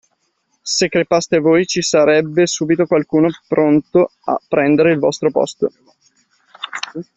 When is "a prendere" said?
4.23-4.93